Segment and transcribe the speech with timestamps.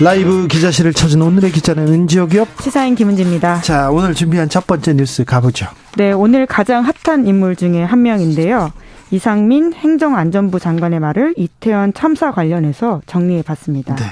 [0.00, 2.46] 라이브 기자실을 찾은 오늘의 기자는 은지혁이요.
[2.60, 3.62] 시사인 김은지입니다.
[3.62, 5.66] 자, 오늘 준비한 첫 번째 뉴스 가보죠.
[5.96, 8.72] 네, 오늘 가장 핫한 인물 중에 한 명인데요.
[9.10, 13.94] 이상민 행정안전부 장관의 말을 이태원 참사 관련해서 정리해 봤습니다.
[13.96, 14.04] 네.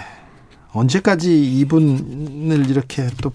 [0.72, 3.30] 언제까지 이분을 이렇게 또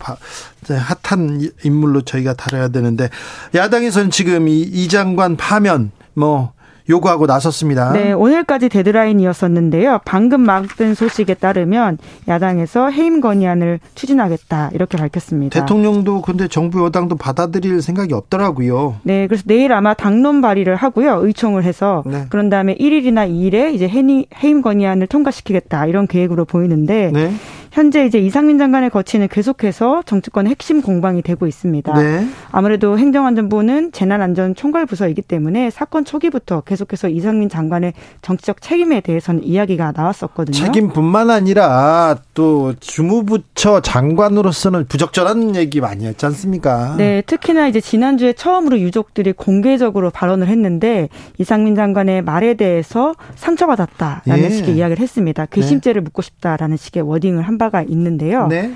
[0.68, 3.10] 핫한 인물로 저희가 다뤄야 되는데
[3.56, 6.52] 야당에서는 지금 이, 이 장관 파면 뭐
[6.90, 7.94] 요구하고 나섰습니다.
[7.94, 10.00] 네, 오늘까지 데드라인이었었는데요.
[10.06, 15.60] 방금 막든 소식에 따르면 야당에서 해임 건의안을 추진하겠다 이렇게 밝혔습니다.
[15.60, 18.96] 대통령도 근데 정부 여당도 받아들일 생각이 없더라고요.
[19.04, 21.20] 네, 그래서 내일 아마 당론 발의를 하고요.
[21.22, 22.26] 의총을 해서 네.
[22.30, 27.32] 그런 다음에 1일이나 2일에 이제 해임 건의안을 통과시키겠다 이런 계획으로 보이는데 네.
[27.72, 31.94] 현재 이제 이상민 장관의 거치는 계속해서 정치권의 핵심 공방이 되고 있습니다.
[31.94, 32.28] 네.
[32.52, 39.94] 아무래도 행정안전부는 재난안전 총괄 부서이기 때문에 사건 초기부터 계속해서 이상민 장관의 정치적 책임에 대해서는 이야기가
[39.96, 40.58] 나왔었거든요.
[40.58, 46.96] 책임뿐만 아니라 또 주무부처 장관으로서는 부적절한 얘기 많이 했지 않습니까?
[46.98, 54.50] 네, 특히나 이제 지난주에 처음으로 유족들이 공개적으로 발언을 했는데 이상민 장관의 말에 대해서 상처받았다라는 예.
[54.50, 55.46] 식의 이야기를 했습니다.
[55.46, 56.04] 괘씸죄를 네.
[56.06, 58.48] 묻고 싶다라는 식의 워딩을 한 바가 있는데요.
[58.48, 58.74] 네.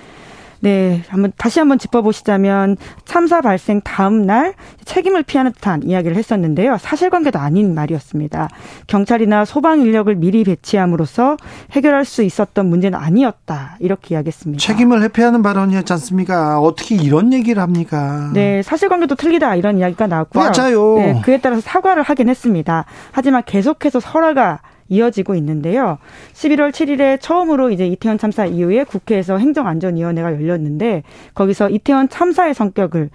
[0.64, 4.54] 네, 한번 다시 한번 짚어보시자면 참사 발생 다음 날
[4.86, 6.78] 책임을 피하는 듯한 이야기를 했었는데요.
[6.78, 8.48] 사실관계도 아닌 말이었습니다.
[8.88, 11.36] 경찰이나 소방 인력을 미리 배치함으로써
[11.72, 14.62] 해결할 수 있었던 문제는 아니었다 이렇게 이야기했습니다.
[14.66, 16.62] 책임을 회피하는 발언이었지 않습니까?
[16.62, 18.32] 어떻게 이런 얘기를 합니까?
[18.34, 20.46] 네, 사실관계도 틀리다 이런 이야기가 나왔고요.
[20.46, 20.96] 맞아요.
[20.96, 22.86] 네, 그에 따라서 사과를 하긴 했습니다.
[23.12, 25.98] 하지만 계속해서 설화가 이어지고 있는데요.
[26.34, 33.10] 11월 7일에 처음으로 이제 이태원 참사 이후에 국회에서 행정안전위원회가 열렸는데 거기서 이태원 참사의 성격을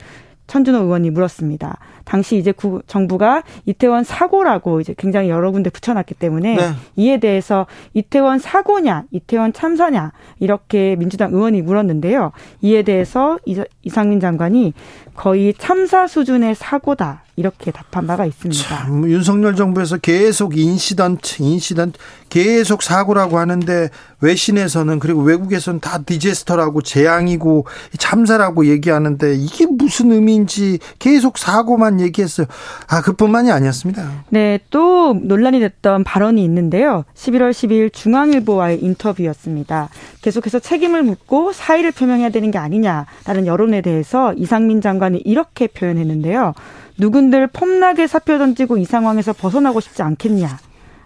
[0.48, 1.78] 천준호 의원이 물었습니다.
[2.04, 6.62] 당시 이제 구, 정부가 이태원 사고라고 이제 굉장히 여러 군데 붙여놨기 때문에 네.
[6.96, 12.32] 이에 대해서 이태원 사고냐, 이태원 참사냐 이렇게 민주당 의원이 물었는데요.
[12.62, 13.38] 이에 대해서
[13.82, 14.72] 이상민 장관이
[15.18, 18.62] 거의 참사 수준의 사고다 이렇게 답한 바가 있습니다.
[18.64, 21.98] 참, 윤석열 정부에서 계속 incident, incident
[22.28, 23.90] 계속 사고라고 하는데
[24.20, 32.48] 외신에서는 그리고 외국에서는 다 디제스터라고 재앙이고 참사라고 얘기하는데 이게 무슨 의미인지 계속 사고만 얘기했어요.
[32.88, 34.24] 아, 그뿐만이 아니었습니다.
[34.30, 37.04] 네, 또 논란이 됐던 발언이 있는데요.
[37.14, 39.88] 11월 10일 중앙일보와의 인터뷰였습니다.
[40.22, 46.54] 계속해서 책임을 묻고 사의를 표명해야 되는 게 아니냐라는 여론에 대해서 이상민 장관 이 이렇게 표현했는데요.
[46.98, 50.58] 누군들 폼나게 사표 던지고 이 상황에서 벗어나고 싶지 않겠냐.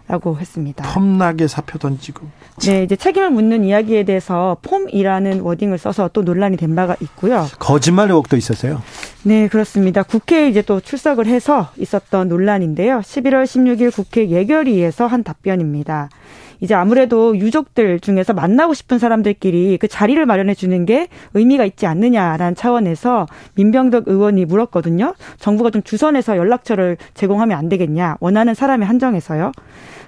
[0.08, 0.84] 라고 했습니다.
[0.92, 2.26] 폼나게 사표 던지고.
[2.62, 7.46] 네, 이제 책임을 묻는 이야기에 대해서 폼이라는 워딩을 써서 또 논란이 된 바가 있고요.
[7.58, 8.82] 거짓말 의혹도 있었어요.
[9.22, 10.02] 네, 그렇습니다.
[10.02, 12.98] 국회에 이제 또 출석을 해서 있었던 논란인데요.
[12.98, 16.10] 11월 16일 국회 예결위에서 한 답변입니다.
[16.62, 22.54] 이제 아무래도 유족들 중에서 만나고 싶은 사람들끼리 그 자리를 마련해 주는 게 의미가 있지 않느냐라는
[22.54, 25.14] 차원에서 민병덕 의원이 물었거든요.
[25.40, 28.16] 정부가 좀 주선해서 연락처를 제공하면 안 되겠냐.
[28.20, 29.50] 원하는 사람이 한정해서요.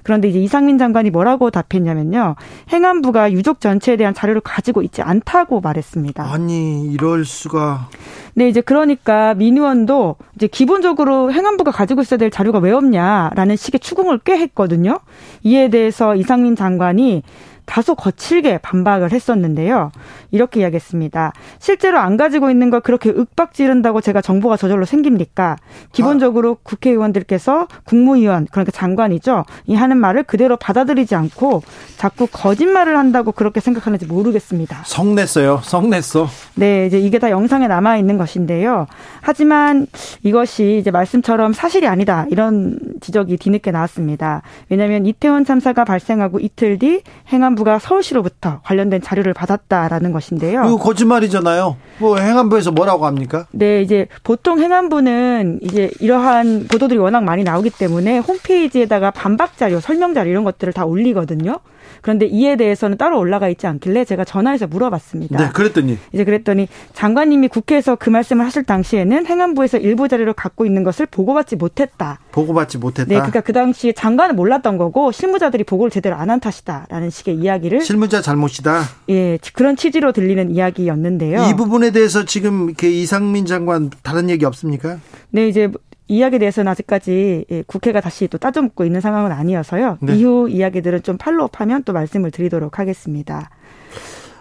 [0.04, 2.36] 그런데 이제 이상민 장관이 뭐라고 답했냐면요.
[2.72, 6.22] 행안부가 유족 전체에 대한 자료를 가지고 있지 않다고 말했습니다.
[6.22, 7.88] 아니, 이럴 수가.
[8.34, 13.80] 네, 이제 그러니까 민 의원도 이제 기본적으로 행안부가 가지고 있어야 될 자료가 왜 없냐라는 식의
[13.80, 15.00] 추궁을 꽤 했거든요.
[15.42, 17.22] 이에 대해서 이상민 장관이
[17.66, 19.90] 다소 거칠게 반박을 했었는데요.
[20.30, 21.32] 이렇게 이야기했습니다.
[21.58, 25.56] 실제로 안 가지고 있는 걸 그렇게 윽박 지른다고 제가 정보가 저절로 생깁니까?
[25.92, 29.44] 기본적으로 국회의원들께서 국무위원 그러니까 장관이죠.
[29.66, 31.62] 이 하는 말을 그대로 받아들이지 않고
[31.96, 34.82] 자꾸 거짓말을 한다고 그렇게 생각하는지 모르겠습니다.
[34.84, 35.60] 성냈어요.
[35.62, 36.28] 성냈어.
[36.56, 38.86] 네, 이제 이게 다 영상에 남아 있는 것인데요.
[39.20, 39.86] 하지만
[40.22, 44.42] 이것이 이제 말씀처럼 사실이 아니다 이런 지적이 뒤늦게 나왔습니다.
[44.68, 47.02] 왜냐하면 이태원 참사가 발생하고 이틀 뒤
[47.32, 50.24] 행안 부가 서울시로부터 관련된 자료를 받았다라는 것.
[50.24, 50.64] 것인데요.
[50.64, 51.76] 이거 거짓말이잖아요.
[51.98, 53.46] 뭐 행안부에서 뭐라고 합니까?
[53.52, 60.14] 네, 이제 보통 행안부는 이제 이러한 보도들이 워낙 많이 나오기 때문에 홈페이지에다가 반박 자료, 설명
[60.14, 61.58] 자료 이런 것들을 다 올리거든요.
[62.04, 65.38] 그런데 이에 대해서는 따로 올라가 있지 않길래 제가 전화해서 물어봤습니다.
[65.38, 70.84] 네, 그랬더니 이제 그랬더니 장관님이 국회에서 그 말씀을 하실 당시에는 행안부에서 일부 자료를 갖고 있는
[70.84, 72.18] 것을 보고받지 못했다.
[72.30, 73.08] 보고받지 못했다.
[73.08, 77.80] 네, 그러니까 그 당시에 장관은 몰랐던 거고 실무자들이 보고를 제대로 안 한 탓이다라는 식의 이야기를
[77.80, 78.82] 실무자 잘못이다.
[79.08, 81.44] 예, 그런 취지로 들리는 이야기였는데요.
[81.48, 84.98] 이 부분에 대해서 지금 이상민 장관 다른 얘기 없습니까?
[85.30, 85.70] 네, 이제
[86.08, 89.98] 이야기에 대해서는 아직까지 예, 국회가 다시 또 따져묻고 있는 상황은 아니어서요.
[90.02, 90.16] 네.
[90.16, 93.50] 이후 이야기들은 좀 팔로우하면 또 말씀을 드리도록 하겠습니다.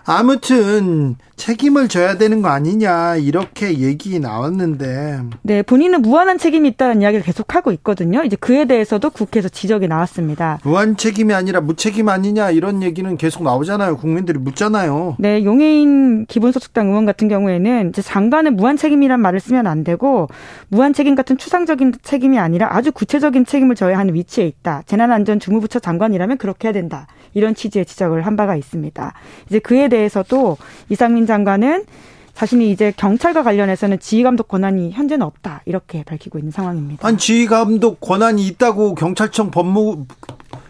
[0.06, 5.22] 아무튼 책임을 져야 되는 거 아니냐 이렇게 얘기 나왔는데.
[5.42, 8.24] 네 본인은 무한한 책임이 있다는 이야기를 계속 하고 있거든요.
[8.24, 10.60] 이제 그에 대해서도 국회에서 지적이 나왔습니다.
[10.64, 13.98] 무한 책임이 아니라 무책임 아니냐 이런 얘기는 계속 나오잖아요.
[13.98, 15.18] 국민들이 묻잖아요.
[15.20, 20.30] 네 용해인 기본소득당 의원 같은 경우에는 이제 장관은 무한 책임이란 말을 쓰면 안 되고
[20.70, 24.84] 무한 책임 같은 추상적인 책임이 아니라 아주 구체적인 책임을 져야 하는 위치에 있다.
[24.86, 27.08] 재난안전주무부처 장관이라면 그렇게 해야 된다.
[27.34, 29.14] 이런 취지의 지적을 한 바가 있습니다.
[29.50, 30.58] 이제 그에 대해서도
[30.90, 31.86] 이상민 장관은
[32.34, 37.08] 자신이 이제 경찰과 관련해서는 지휘감독 권한이 현재는 없다 이렇게 밝히고 있는 상황입니다.
[37.08, 40.06] 아니 지휘감독 권한이 있다고 경찰청 법무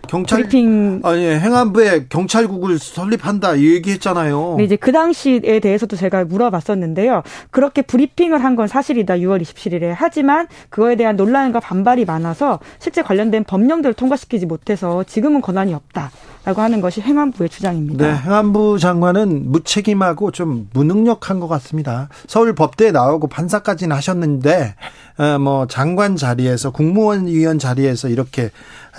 [0.09, 4.55] 경찰 브리핑 아니 행안부에 경찰국을 설립한다 얘기했잖아요.
[4.57, 7.23] 네, 이제 그 당시에 대해서도 제가 물어봤었는데요.
[7.50, 9.15] 그렇게 브리핑을 한 건 사실이다.
[9.15, 15.73] 6월 27일에 하지만 그거에 대한 논란과 반발이 많아서 실제 관련된 법령들을 통과시키지 못해서 지금은 권한이
[15.73, 16.11] 없다.
[16.45, 18.05] 라고 하는 것이 행안부의 주장입니다.
[18.05, 22.09] 네, 행안부 장관은 무책임하고 좀 무능력한 것 같습니다.
[22.27, 24.75] 서울 법대에 나오고 판사까지는 하셨는데
[25.19, 28.51] 어, 뭐 장관 자리에서 국무원 위원 자리에서 이렇게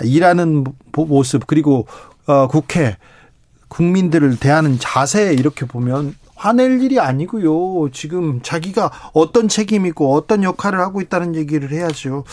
[0.03, 1.85] 일하는 모습 그리고
[2.25, 2.97] 어, 국회
[3.67, 7.89] 국민들을 대하는 자세 이렇게 보면 화낼 일이 아니고요.
[7.91, 12.23] 지금 자기가 어떤 책임이고 어떤 역할을 하고 있다는 얘기를 해야죠.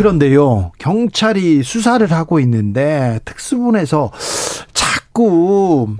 [0.00, 4.10] 그런데요, 경찰이 수사를 하고 있는데 특수본에서
[4.72, 5.94] 자꾸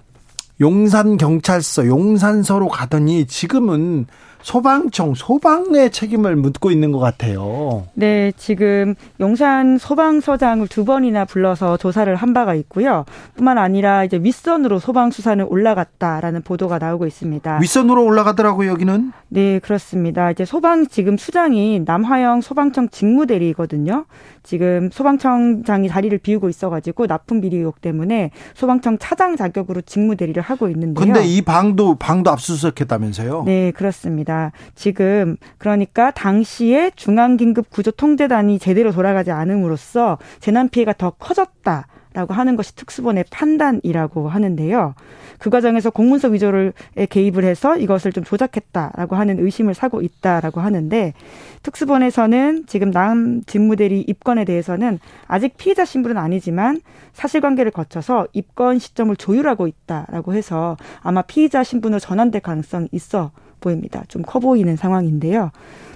[0.58, 4.06] 용산 경찰서, 용산서로 가더니 지금은
[4.42, 7.86] 소방청, 소방의 책임을 묻고 있는 것 같아요.
[7.94, 13.04] 네, 지금 용산 소방서장을 두 번이나 불러서 조사를 한 바가 있고요.
[13.36, 17.58] 뿐만 아니라 이제 윗선으로 소방 수사는 올라갔다라는 보도가 나오고 있습니다.
[17.58, 19.12] 윗선으로 올라가더라고요, 여기는?
[19.28, 20.30] 네, 그렇습니다.
[20.30, 24.06] 이제 소방 지금 수장이 남화영 소방청 직무대리거든요.
[24.42, 30.68] 지금 소방청장이 자리를 비우고 있어가지고 납품 비리 의혹 때문에 소방청 차장 자격으로 직무 대리를 하고
[30.68, 31.04] 있는데요.
[31.04, 33.42] 근데 이 방도 방도 압수수색했다면서요?
[33.44, 34.29] 네, 그렇습니다.
[34.74, 41.86] 지금 그러니까 당시에 중앙긴급구조통제단이 제대로 돌아가지 않음으로써 재난 피해가 더 커졌다.
[42.12, 44.94] 라고 하는 것이 특수본의 판단이라고 하는데요.
[45.38, 46.72] 그 과정에서 공문서 위조를
[47.08, 51.14] 개입을 해서 이것을 좀 조작했다라고 하는 의심을 사고 있다라고 하는데
[51.62, 54.98] 특수본에서는 지금 남 직무대리 입건에 대해서는
[55.28, 56.80] 아직 피의자 신분은 아니지만
[57.12, 63.30] 사실관계를 거쳐서 입건 시점을 조율하고 있다라고 해서 아마 피의자 신분으로 전환될 가능성이 있어
[63.60, 64.04] 보입니다.
[64.08, 65.50] 좀 커 보이는 상황인데요.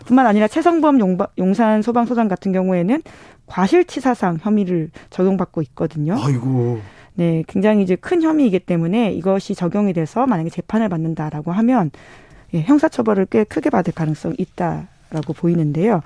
[0.06, 0.98] 뿐만 아니라 최성범
[1.38, 3.02] 용산 소방소장 같은 경우에는
[3.46, 6.16] 과실치사상 혐의를 적용받고 있거든요.
[6.18, 6.80] 아이고.
[7.14, 11.90] 네, 굉장히 이제 큰 혐의이기 때문에 이것이 적용이 돼서 만약에 재판을 받는다라고 하면
[12.54, 14.88] 예, 형사처벌을 꽤 크게 받을 가능성이 있다.
[15.14, 16.02] 라고 보이는데요.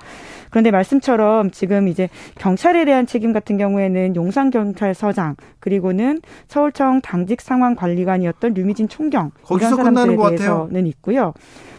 [0.49, 8.53] 그런데 말씀처럼 지금 이제 경찰에 대한 책임 같은 경우에는 용산경찰서장 그리고는 서울청 당직 상황 관리관이었던
[8.53, 11.33] 류미진 총경 이런 사람들에 대해서는 있고요.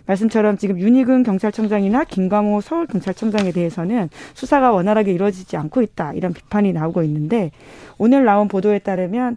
[0.07, 7.03] 말씀처럼 지금 윤희근 경찰청장이나 김광호 서울경찰청장에 대해서는 수사가 원활하게 이루어지지 않고 있다 이런 비판이 나오고
[7.05, 7.53] 있는데
[7.97, 9.37] 오늘 나온 보도에 따르면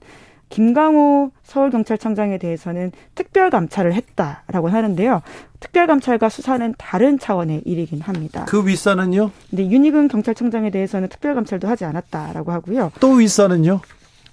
[0.54, 5.24] 김광호 서울경찰청장에 대해서는 특별 감찰을 했다라고 하는데요.
[5.60, 8.46] 특별 감찰과 수사는 다른 차원의 일이긴 합니다.
[8.48, 9.32] 그 윗사는요?
[9.50, 12.92] 네, 윤희근 경찰청장에 대해서는 특별 감찰도 하지 않았다라고 하고요.
[13.00, 13.80] 또 윗사는요?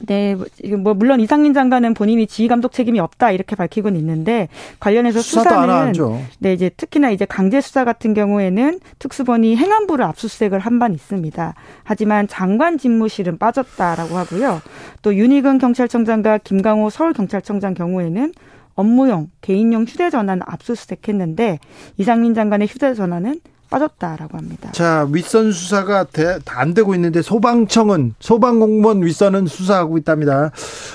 [0.07, 0.37] 네,
[0.79, 4.49] 뭐 물론 이상민 장관은 본인이 지휘 감독 책임이 없다 이렇게 밝히고는 있는데
[4.81, 5.93] 관련해서 수사는
[6.39, 11.55] 네 이제 특히나 이제 강제 수사 같은 경우에는 특수본이 행안부를 압수수색을 한 반 있습니다.
[11.85, 14.63] 하지만 장관 집무실은 빠졌다라고 하고요.
[15.03, 18.33] 또 윤희근 경찰청장과 김강호 서울 경찰청장 경우에는
[18.77, 21.59] 업무용 개인용 휴대전화는 압수수색했는데
[21.99, 24.71] 이상민 장관의 휴대전화는 빠졌다라고 합니다.
[24.73, 26.05] 자, 윗선 수사가
[26.47, 30.51] 안 되고 있는데 소방청은 소방공무원 윗선은 수사하고 있답니다.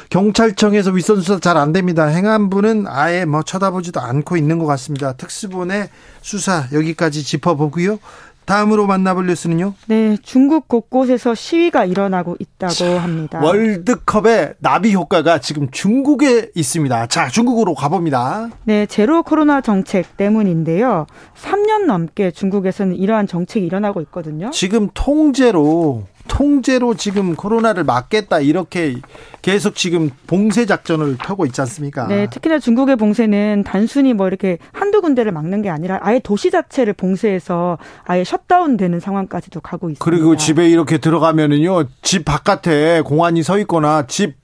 [0.09, 2.05] 경찰청에서 윗선 수사 잘 안 됩니다.
[2.05, 5.13] 행안부는 아예 뭐 쳐다보지도 않고 있는 것 같습니다.
[5.13, 5.89] 특수본의
[6.21, 7.97] 수사 여기까지 짚어보고요.
[8.45, 9.73] 다음으로 만나볼 뉴스는요?
[9.87, 13.39] 네, 중국 곳곳에서 시위가 일어나고 있다고 자, 합니다.
[13.43, 17.07] 월드컵의 나비 효과가 지금 중국에 있습니다.
[17.07, 18.49] 자, 중국으로 가봅니다.
[18.63, 21.07] 네, 제로 코로나 정책 때문인데요.
[21.35, 24.51] 3년 넘게 중국에서는 이러한 정책이 일어나고 있거든요.
[24.51, 26.03] 지금 통제로
[26.35, 28.97] 통제로 지금 코로나를 막겠다 이렇게
[29.41, 32.07] 계속 지금 봉쇄 작전을 펴고 있지 않습니까?
[32.07, 36.91] 네, 특히나 중국의 봉쇄는 단순히 뭐 이렇게 한두 군데를 막는 게 아니라 아예 도시 자체를
[36.91, 40.03] 봉쇄해서 아예 셧다운 되는 상황까지도 가고 있습니다.
[40.03, 44.35] 그리고 집에 이렇게 들어가면은요, 집 바깥에 공안이 서 있거나 집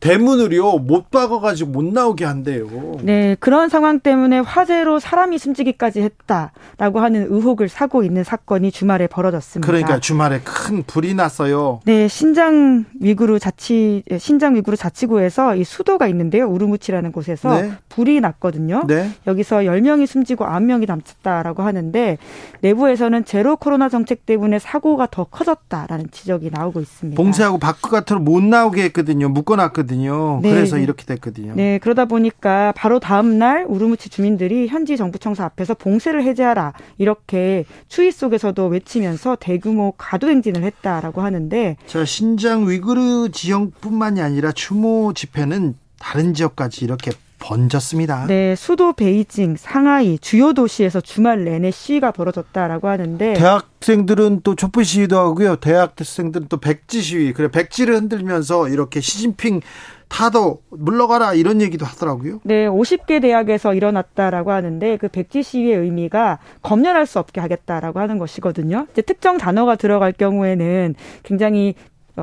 [0.00, 2.68] 대문을요 못 박아가지고 못 나오게 한대요.
[3.02, 9.66] 네, 그런 상황 때문에 화재로 사람이 숨지기까지 했다라고 하는 의혹을 사고 있는 사건이 주말에 벌어졌습니다.
[9.66, 11.80] 그러니까 주말에 큰 불이 났어요.
[11.84, 17.72] 네, 신장 위구르 자치 신장 위구르 자치구에서 이 수도가 있는데요, 우르무치라는 곳에서 네.
[17.98, 18.84] 불이 났거든요.
[18.86, 19.10] 네.
[19.26, 22.16] 여기서 10명이 숨지고 9명이 남았다라고 하는데
[22.60, 27.20] 내부에서는 제로 코로나 정책 때문에 사고가 더 커졌다라는 지적이 나오고 있습니다.
[27.20, 29.28] 봉쇄하고 바깥으로 못 나오게 했거든요.
[29.30, 30.38] 묶어놨거든요.
[30.44, 30.50] 네.
[30.50, 31.54] 그래서 이렇게 됐거든요.
[31.56, 38.12] 네, 그러다 보니까 바로 다음 날 우르무치 주민들이 현지 정부청사 앞에서 봉쇄를 해제하라 이렇게 추위
[38.12, 46.32] 속에서도 외치면서 대규모 가도 행진을 했다라고 하는데 자, 신장 위구르 지역뿐만이 아니라 추모 집회는 다른
[46.32, 48.26] 지역까지 이렇게 번졌습니다.
[48.26, 55.18] 네, 수도 베이징, 상하이 주요 도시에서 주말 내내 시위가 벌어졌다라고 하는데 대학생들은 또 촛불 시위도
[55.18, 55.56] 하고요.
[55.56, 57.32] 대학생들은 또 백지 시위.
[57.32, 59.60] 그래 백지를 흔들면서 이렇게 시진핑
[60.08, 62.40] 타도 물러가라 이런 얘기도 하더라고요.
[62.42, 68.86] 네, 50개 대학에서 일어났다라고 하는데 그 백지 시위의 의미가 검열할 수 없게 하겠다라고 하는 것이거든요.
[68.92, 71.74] 이제 특정 단어가 들어갈 경우에는 굉장히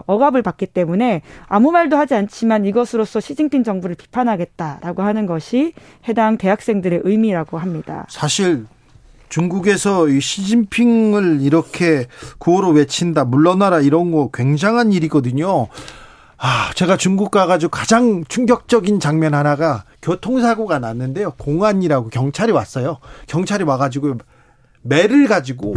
[0.05, 5.73] 억압을 받기 때문에 아무 말도 하지 않지만 이것으로서 시진핑 정부를 비판하겠다라고 하는 것이
[6.07, 8.05] 해당 대학생들의 의미라고 합니다.
[8.09, 8.65] 사실
[9.29, 12.05] 중국에서 이 시진핑을 이렇게
[12.37, 15.67] 구호로 외친다, 물러나라 이런 거 굉장한 일이거든요.
[16.37, 21.31] 아, 제가 중국 가가지고 가장 충격적인 장면 하나가 교통사고가 났는데요.
[21.37, 22.99] 공안이라고 경찰이 왔어요.
[23.27, 24.17] 경찰이 와가지고
[24.81, 25.75] 매를 가지고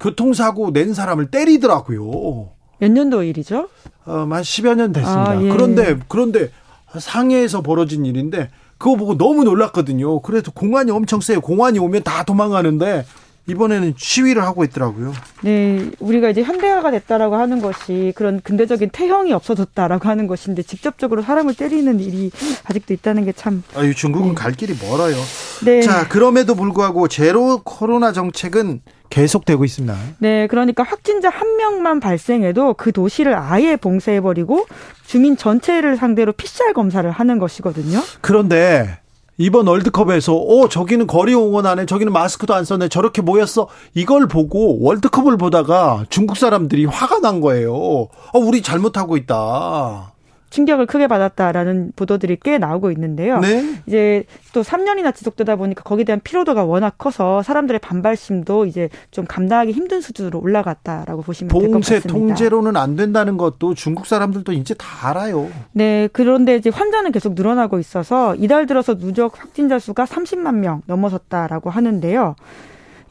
[0.00, 2.50] 교통사고 낸 사람을 때리더라고요.
[2.80, 3.68] 몇 년도 일이죠?
[4.06, 5.30] 어, 한 10여 년 됐습니다.
[5.30, 5.48] 아, 예.
[5.48, 6.50] 그런데, 그런데
[6.98, 10.20] 상해에서 벌어진 일인데, 그거 보고 너무 놀랐거든요.
[10.20, 11.40] 그래서 공안이 엄청 세요.
[11.40, 13.04] 공안이 오면 다 도망가는데,
[13.46, 15.12] 이번에는 시위를 하고 있더라고요.
[15.42, 21.54] 네, 우리가 이제 현대화가 됐다라고 하는 것이 그런 근대적인 태형이 없어졌다라고 하는 것인데 직접적으로 사람을
[21.54, 22.30] 때리는 일이
[22.64, 23.62] 아직도 있다는 게 참.
[23.74, 24.34] 아유, 중국은 네.
[24.34, 25.16] 갈 길이 멀어요.
[25.64, 25.82] 네.
[25.82, 29.96] 자, 그럼에도 불구하고 제로 코로나 정책은 계속되고 있습니다.
[30.18, 34.66] 네, 그러니까 확진자 한 명만 발생해도 그 도시를 아예 봉쇄해버리고
[35.04, 38.00] 주민 전체를 상대로 PCR 검사를 하는 것이거든요.
[38.20, 39.00] 그런데
[39.36, 45.38] 이번 월드컵에서 오 저기는 거리 응원하네 저기는 마스크도 안 썼네 저렇게 모였어 이걸 보고 월드컵을
[45.38, 47.74] 보다가 중국 사람들이 화가 난 거예요.
[47.74, 50.09] 어, 우리 잘못하고 있다.
[50.50, 53.38] 충격을 크게 받았다라는 보도들이 꽤 나오고 있는데요.
[53.40, 53.76] 네?
[53.86, 59.72] 이제 또 3년이나 지속되다 보니까 거기에 대한 피로도가 워낙 커서 사람들의 반발심도 이제 좀 감당하기
[59.72, 62.08] 힘든 수준으로 올라갔다라고 보시면 될 것 같습니다.
[62.12, 65.48] 봉쇄 통제로는 안 된다는 것도 중국 사람들도 이제 다 알아요.
[65.72, 71.70] 네, 그런데 이제 환자는 계속 늘어나고 있어서 이달 들어서 누적 확진자 수가 30만 명 넘어섰다라고
[71.70, 72.34] 하는데요.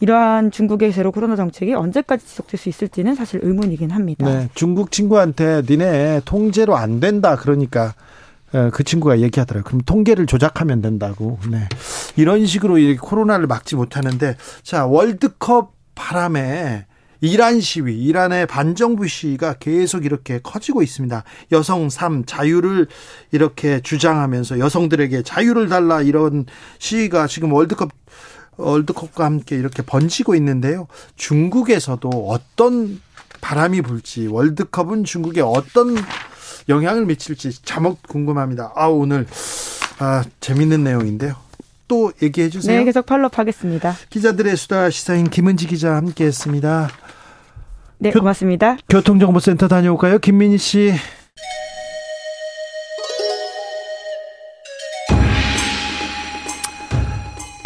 [0.01, 4.25] 이러한 중국의 제로 코로나 정책이 언제까지 지속될 수 있을지는 사실 의문이긴 합니다.
[4.25, 7.93] 네, 중국 친구한테 니네 통제로 안 된다 그러니까
[8.53, 9.63] 어, 그 친구가 얘기하더라고요.
[9.63, 11.37] 그럼 통계를 조작하면 된다고.
[11.49, 11.67] 네.
[12.15, 16.85] 이런 식으로 코로나를 막지 못하는데 자 월드컵 바람에
[17.21, 21.23] 이란 시위, 이란의 반정부 시위가 계속 이렇게 커지고 있습니다.
[21.51, 22.87] 여성 삶, 자유를
[23.31, 26.45] 이렇게 주장하면서 여성들에게 자유를 달라 이런
[26.77, 27.98] 시위가 지금 월드컵
[28.59, 30.87] 월드컵과 함께 이렇게 번지고 있는데요.
[31.15, 33.01] 중국에서도 어떤
[33.41, 35.95] 바람이 불지 월드컵은 중국에 어떤
[36.67, 38.73] 영향을 미칠지 자목 궁금합니다.
[38.75, 39.25] 아 오늘
[39.99, 41.35] 아 재밌는 내용인데요.
[41.87, 42.77] 또 얘기해 주세요.
[42.77, 43.95] 네, 계속 팔로우하겠습니다.
[44.09, 46.89] 기자들의 수다 시사인 김은지 기자 함께했습니다.
[47.97, 48.77] 네, 교, 고맙습니다.
[48.87, 50.93] 교통정보센터 다녀올까요, 김민희 씨?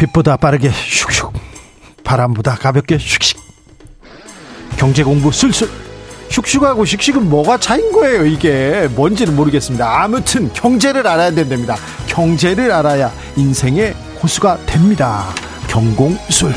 [0.03, 1.31] 빛보다 빠르게 슉슉
[2.03, 3.37] 바람보다 가볍게 슉슉.
[4.75, 5.69] 경제 공부 술술
[6.29, 8.89] 슉슉하고 슉슉은 뭐가 차인 거예요 이게?
[8.95, 10.03] 뭔지는 모르겠습니다.
[10.03, 11.75] 아무튼 경제를 알아야 된답니다.
[12.07, 15.25] 경제를 알아야 인생의 고수가 됩니다.
[15.67, 16.53] 경공술.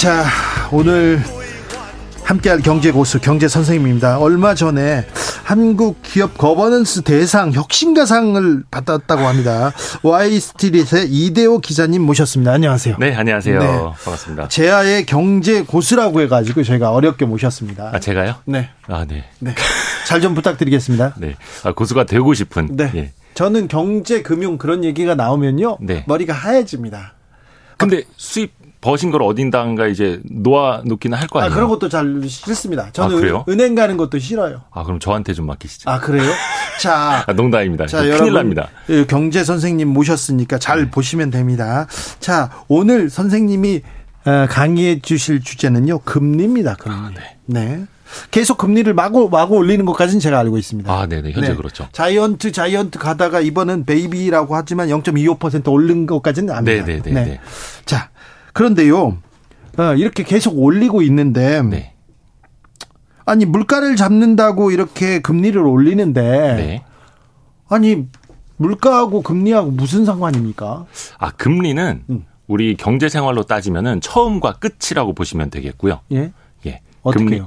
[0.00, 0.24] 자
[0.70, 1.22] 오늘
[2.22, 4.18] 함께할 경제 고수 경제 선생님입니다.
[4.18, 5.06] 얼마 전에
[5.54, 9.72] 한국 기업 거버넌스 대상 혁신가상을 받았다고 합니다.
[10.02, 12.50] 와이스트릿의 이대호 기자님 모셨습니다.
[12.52, 12.96] 안녕하세요.
[12.98, 13.58] 네, 안녕하세요.
[13.58, 13.66] 네.
[13.66, 14.48] 반갑습니다.
[14.48, 17.90] 제아의 경제 고수라고 해가지고 저희가 어렵게 모셨습니다.
[17.92, 18.36] 아, 제가요?
[18.46, 18.70] 네.
[18.88, 19.24] 아, 네.
[19.38, 19.54] 네.
[20.06, 21.14] 잘 좀 부탁드리겠습니다.
[21.18, 21.34] 네.
[21.64, 22.74] 아, 고수가 되고 싶은.
[22.76, 22.90] 네.
[22.94, 23.12] 예.
[23.34, 25.76] 저는 경제, 금융 그런 얘기가 나오면요.
[25.82, 26.04] 네.
[26.06, 27.14] 머리가 하얘집니다.
[27.76, 28.52] 근데 수입
[28.84, 31.54] 버신 걸 어딘가가 이제 놓아 놓기는 할 거 아, 아니에요.
[31.54, 32.90] 그런 것도 잘 싫습니다.
[32.92, 33.44] 저는 아?
[33.48, 34.60] 은행 가는 것도 싫어요.
[34.70, 35.88] 아, 그럼 저한테 좀 맡기시죠.
[35.88, 36.30] 아, 그래요?
[36.80, 37.86] 자, 아, 농담입니다.
[37.86, 38.68] 자, 큰일 여러분, 납니다.
[38.90, 40.90] 예, 경제 선생님 모셨으니까 잘 네.
[40.90, 41.86] 보시면 됩니다.
[42.20, 43.80] 자, 오늘 선생님이
[44.26, 46.94] 어, 강의해 주실 주제는요, 금리입니다, 금리.
[46.94, 47.10] 아,
[47.46, 47.84] 네.
[48.30, 50.92] 계속 금리를 마구, 마구 올리는 것까지는 제가 알고 있습니다.
[50.92, 51.32] 아, 네네.
[51.32, 51.88] 현재 그렇죠.
[51.92, 56.84] 자이언트, 자이언트 가다가 이번은 베이비라고 하지만 0.25% 오른 것까지는 압니다.
[56.86, 57.10] 네네네.
[57.24, 57.40] 네.
[57.86, 58.10] 자,
[58.54, 59.18] 그런데요,
[59.76, 61.92] 어, 이렇게 계속 올리고 있는데, 네.
[63.26, 66.84] 아니, 물가를 잡는다고 이렇게 금리를 올리는데, 네.
[67.68, 68.06] 아니,
[68.56, 70.86] 물가하고 금리하고 무슨 상관입니까?
[71.18, 72.24] 아, 금리는 음.
[72.46, 76.00] 우리 경제 생활로 따지면은 처음과 끝이라고 보시면 되겠고요.
[76.12, 76.32] 예?
[76.66, 76.80] 예.
[77.02, 77.28] 어떻게요?
[77.28, 77.42] 금리,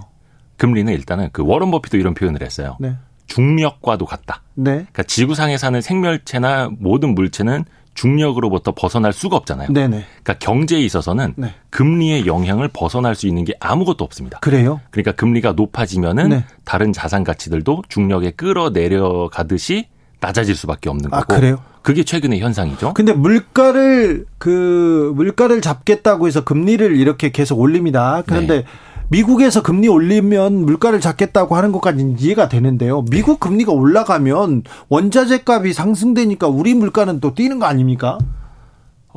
[0.58, 2.78] 금리는 일단은 그 워런 버핏도 이런 표현을 했어요.
[2.80, 2.96] 네.
[3.28, 4.42] 중력과도 같다.
[4.56, 4.72] 네.
[4.72, 7.66] 그러니까 지구상에 사는 생멸체나 모든 물체는
[7.98, 9.74] 중력으로부터 벗어날 수가 없잖아요.
[9.74, 10.06] 네네.
[10.24, 11.54] 그러니까 경제에 있어서는 네.
[11.72, 14.40] 금리의 영향을 벗어날 수 있는 게 아무것도 없습니다.
[14.40, 14.80] 그래요?
[14.92, 16.46] 그러니까 금리가 높아지면은 네.
[16.64, 19.88] 다른 자산 가치들도 중력에 끌어내려 가듯이
[20.20, 21.36] 낮아질 수밖에 없는 아, 거고.
[21.36, 21.60] 그래요?
[21.82, 22.94] 그게 최근의 현상이죠.
[22.94, 28.24] 근데 물가를, 그, 물가를 잡겠다고 해서 금리를 이렇게 계속 올립니다.
[28.28, 28.66] 그런데 네.
[29.10, 33.04] 미국에서 금리 올리면 물가를 잡겠다고 하는 것까지는 이해가 되는데요.
[33.10, 38.18] 미국 금리가 올라가면 원자재 값이 상승되니까 우리 물가는 또 뛰는 거 아닙니까?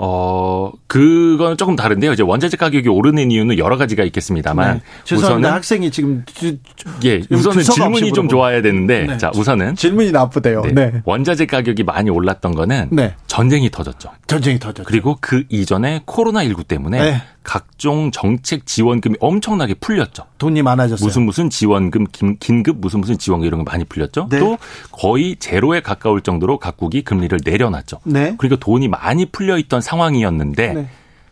[0.02, 2.14] 어, 그거는 조금 다른데요.
[2.14, 4.82] 이제 원자재 가격이 오르는 이유는 여러 가지가 있겠습니다만 네.
[5.04, 5.36] 죄송합니다.
[5.48, 6.56] 우선은 학생이 지금 주-
[7.04, 8.26] 예, 우선은 질문이 좀.
[8.30, 9.18] 좋아야 되는데 네.
[9.18, 10.62] 자, 우선은 질문이 나쁘대요.
[10.62, 11.02] 네, 네.
[11.04, 13.14] 원자재 가격이 많이 올랐던 거는 네.
[13.26, 14.10] 전쟁이 터졌죠.
[14.26, 14.86] 전쟁이 터졌죠.
[14.86, 17.22] 그리고 그 이전에 코로나 19 때문에 네.
[17.42, 20.24] 각종 정책 지원금이 엄청나게 풀렸죠.
[20.40, 21.06] 돈이 많아졌어요.
[21.06, 24.26] 무슨 무슨 지원금, 긴, 긴급 무슨 무슨 지원금 이런 거 많이 풀렸죠.
[24.30, 24.40] 네.
[24.40, 24.58] 또
[24.90, 28.00] 거의 제로에 가까울 정도로 각국이 금리를 내려놨죠.
[28.04, 28.34] 네.
[28.38, 30.88] 그러니까 돈이 많이 풀려 있던 상황이었는데 네.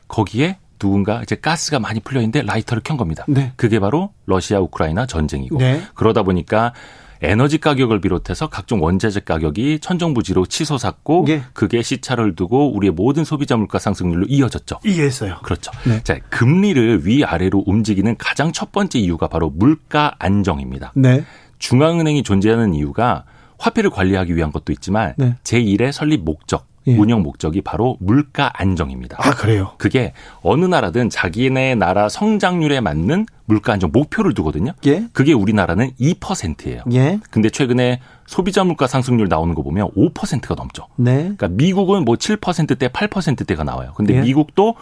[0.07, 3.25] 거기에 누군가 이제 가스가 많이 풀려 있는데 라이터를 켠 겁니다.
[3.27, 3.53] 네.
[3.57, 5.83] 그게 바로 러시아 우크라이나 전쟁이고 네.
[5.95, 6.75] 그러다 보니까
[7.23, 11.43] 에너지 가격을 비롯해서 각종 원자재 가격이 천정부지로 치솟았고 예.
[11.53, 14.79] 그게 시차를 두고 우리의 모든 소비자 물가 상승률로 이어졌죠.
[14.85, 15.39] 이해했어요.
[15.43, 15.73] 그렇죠.
[15.87, 16.03] 네.
[16.05, 20.93] 자, 금리를 위아래로 움직이는 가장 첫 번째 이유가 바로 물가 안정입니다.
[20.95, 21.25] 네.
[21.59, 23.25] 중앙은행이 존재하는 이유가
[23.59, 25.35] 화폐를 관리하기 위한 것도 있지만 네.
[25.43, 26.97] 제1의 설립 목적, 예.
[26.97, 29.19] 운영 목적이 바로 물가 안정입니다.
[29.21, 29.73] 아, 그래요?
[29.79, 34.73] 그게 어느 나라든 자기네 나라 성장률에 맞는 물가 안정 목표를 두거든요.
[34.87, 35.05] 예.
[35.13, 36.83] 그게 우리나라는 2%예요.
[36.93, 37.21] 예.
[37.31, 40.87] 근데 최근에 소비자 물가 상승률 나오는 거 보면 5%가 넘죠.
[40.97, 41.17] 네.
[41.17, 43.93] 그러니까 미국은 뭐 7%대, 8%대가 나와요.
[43.95, 44.21] 근데 예.
[44.21, 44.75] 미국도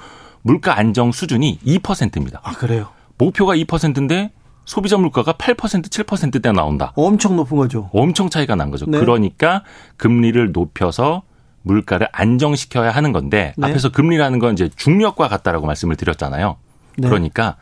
[0.42, 2.40] 물가 안정 수준이 2%입니다.
[2.42, 2.88] 아, 그래요?
[3.18, 4.30] 목표가 2%인데
[4.64, 5.56] 소비자 물가가 8%,
[5.88, 6.92] 7%대 나온다.
[6.96, 7.88] 엄청 높은 거죠.
[7.92, 8.84] 엄청 차이가 난 거죠.
[8.86, 8.98] 네.
[8.98, 9.62] 그러니까
[9.96, 11.22] 금리를 높여서
[11.66, 13.66] 물가를 안정시켜야 하는 건데 네.
[13.66, 16.57] 앞에서 금리라는 건 이제 중력과 같다라고 말씀을 드렸잖아요.
[16.96, 17.09] 네.
[17.09, 17.57] 그러니까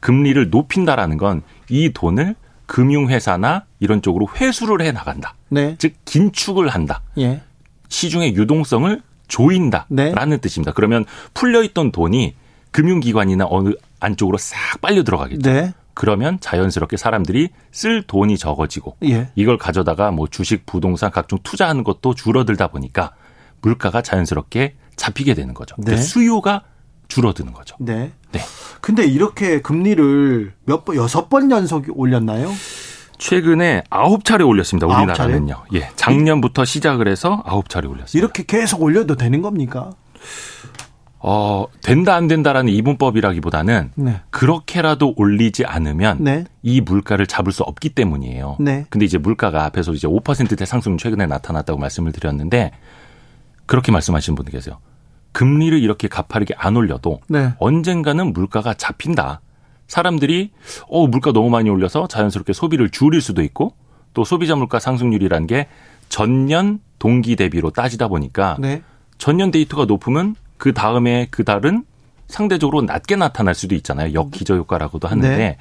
[0.00, 2.34] 금리를 높인다라는 건 이 돈을
[2.66, 5.34] 금융회사나 이런 쪽으로 회수를 해 나간다.
[5.48, 5.76] 네.
[5.78, 7.02] 즉 긴축을 한다.
[7.18, 7.40] 예.
[7.88, 9.88] 시중의 유동성을 조인다라는
[10.30, 10.36] 네.
[10.36, 10.72] 뜻입니다.
[10.72, 12.34] 그러면 풀려 있던 돈이
[12.72, 15.50] 금융기관이나 어느 안쪽으로 싹 빨려 들어가겠죠.
[15.50, 15.72] 네.
[15.94, 19.30] 그러면 자연스럽게 사람들이 쓸 돈이 적어지고 예.
[19.34, 23.12] 이걸 가져다가 뭐 주식, 부동산 각종 투자하는 것도 줄어들다 보니까
[23.62, 25.74] 물가가 자연스럽게 잡히게 되는 거죠.
[25.78, 25.84] 네.
[25.86, 26.62] 그러니까 수요가
[27.08, 27.76] 줄어드는 거죠.
[27.80, 28.12] 네.
[28.32, 28.40] 네.
[28.80, 32.50] 근데 이렇게 금리를 몇 번, 여섯 번 연속 올렸나요?
[33.18, 34.86] 최근에 아홉 차례 올렸습니다.
[34.86, 35.64] 우리나라는요.
[35.74, 35.90] 예.
[35.96, 38.18] 작년부터 시작을 해서 아홉 차례 올렸습니다.
[38.18, 39.90] 이렇게 계속 올려도 되는 겁니까?
[41.22, 44.22] 어, 된다 안 된다라는 이분법이라기보다는 네.
[44.30, 46.44] 그렇게라도 올리지 않으면 네.
[46.62, 48.56] 이 물가를 잡을 수 없기 때문이에요.
[48.58, 48.86] 네.
[48.88, 52.72] 근데 이제 물가가 앞에서 이제 5%대 상승 최근에 나타났다고 말씀을 드렸는데
[53.70, 54.78] 그렇게 말씀하시는 분들 계세요.
[55.30, 57.52] 금리를 이렇게 가파르게 안 올려도 네.
[57.60, 59.42] 언젠가는 물가가 잡힌다.
[59.86, 60.50] 사람들이
[60.88, 63.74] 어 물가 너무 많이 올려서 자연스럽게 소비를 줄일 수도 있고
[64.12, 65.68] 또 소비자 물가 상승률이란 게
[66.08, 68.82] 전년 동기 대비로 따지다 보니까 네.
[69.18, 71.84] 전년 데이터가 높으면 그 다음에 그 달은
[72.26, 74.14] 상대적으로 낮게 나타날 수도 있잖아요.
[74.14, 75.58] 역기저 효과라고도 하는데 네.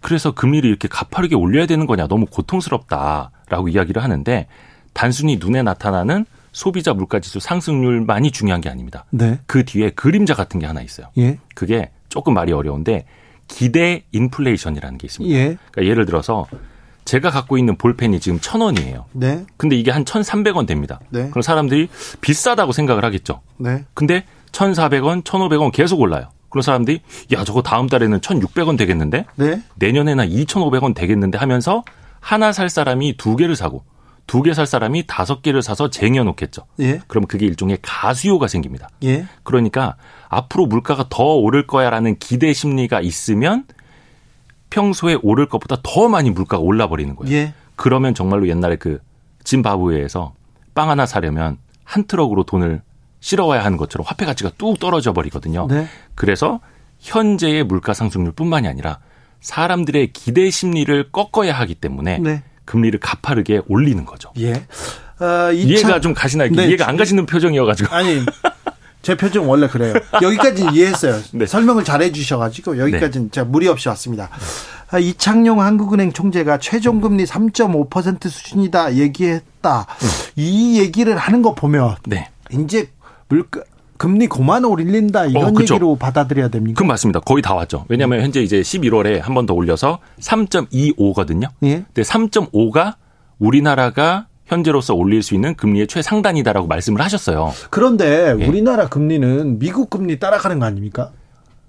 [0.00, 4.46] 그래서 금리를 이렇게 가파르게 올려야 되는 거냐 너무 고통스럽다라고 이야기를 하는데
[4.92, 9.04] 단순히 눈에 나타나는 소비자 물가지수 상승률만이 중요한 게 아닙니다.
[9.10, 9.40] 네.
[9.46, 11.08] 그 뒤에 그림자 같은 게 하나 있어요.
[11.18, 11.38] 예.
[11.54, 13.04] 그게 조금 말이 어려운데
[13.48, 15.36] 기대 인플레이션이라는 게 있습니다.
[15.36, 15.58] 예.
[15.70, 16.46] 그러니까 예를 들어서
[17.04, 19.04] 제가 갖고 있는 볼펜이 지금 천 원이에요.
[19.12, 19.44] 네.
[19.56, 21.00] 근데 이게 한 천삼백 원 됩니다.
[21.10, 21.28] 네.
[21.28, 21.88] 그럼 사람들이
[22.20, 23.42] 비싸다고 생각을 하겠죠.
[23.58, 23.84] 네.
[23.92, 26.28] 근데 1,400원, 1,500원 계속 올라요.
[26.48, 27.00] 그런 사람들이
[27.32, 29.60] 야 저거 다음 달에는 1,600원 되겠는데 네.
[29.74, 31.82] 내년에는 2,500원 되겠는데 하면서
[32.20, 33.82] 하나 살 사람이 두 개를 사고
[34.26, 36.62] 두 개 살 사람이 다섯 개를 사서 쟁여놓겠죠.
[36.80, 37.00] 예.
[37.06, 38.88] 그럼 그게 일종의 가수요가 생깁니다.
[39.04, 39.26] 예.
[39.42, 39.96] 그러니까
[40.28, 43.64] 앞으로 물가가 더 오를 거야라는 기대 심리가 있으면
[44.70, 47.34] 평소에 오를 것보다 더 많이 물가가 올라 버리는 거예요.
[47.34, 47.54] 예.
[47.76, 49.00] 그러면 정말로 옛날에 그
[49.44, 50.34] 짐바브웨에서
[50.74, 52.82] 빵 하나 사려면 한 트럭으로 돈을
[53.20, 55.66] 실어와야 하는 것처럼 화폐 가치가 뚝 떨어져 버리거든요.
[55.68, 55.86] 네.
[56.14, 56.60] 그래서
[57.00, 58.98] 현재의 물가 상승률뿐만이 아니라
[59.40, 62.42] 사람들의 기대 심리를 꺾어야 하기 때문에 네.
[62.64, 64.30] 금리를 가파르게 올리는 거죠.
[64.38, 64.52] 예.
[65.20, 66.50] 어, 이차- 이해가 좀 가시나요?
[66.50, 66.66] 네.
[66.68, 67.94] 이해가 안 가시는 표정이어가지고.
[67.94, 68.24] 아니
[69.02, 69.94] 제 표정 원래 그래요.
[70.22, 71.20] 여기까지 이해했어요.
[71.32, 71.46] 네.
[71.46, 74.30] 설명을 잘 해 주셔가지고 여기까지는 제가 무리 없이 왔습니다.
[74.90, 79.86] 아, 이창용 한국은행 총재가 최종 금리 3.5% 수준이다 얘기했다.
[80.36, 82.28] 이 얘기를 하는 거 보면 네.
[82.52, 82.90] 이제
[83.28, 83.60] 물가
[83.96, 85.74] 금리 고만 올린다 이런 어, 그쵸.
[85.74, 86.76] 얘기로 받아들여야 됩니까?
[86.76, 87.20] 그건 맞습니다.
[87.20, 87.84] 거의 다 왔죠.
[87.88, 91.48] 왜냐하면 현재 이제 11월에 한 번 더 올려서 3.25거든요.
[91.64, 91.84] 예.
[91.92, 92.94] 근데 3.5가
[93.38, 97.52] 우리나라가 현재로서 올릴 수 있는 금리의 최상단이다라고 말씀을 하셨어요.
[97.70, 98.46] 그런데 예.
[98.46, 101.10] 우리나라 금리는 미국 금리 따라가는 거 아닙니까?